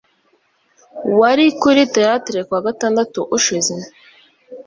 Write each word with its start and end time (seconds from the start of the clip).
Wari 1.19 1.45
kuri 1.61 1.81
theatre 1.93 2.39
kuwa 2.47 2.65
gatandatu 2.67 3.19
ushize? 3.37 3.73